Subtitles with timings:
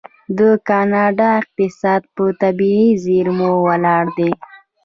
[0.37, 4.31] د کاناډا اقتصاد په طبیعي زیرمو ولاړ دی.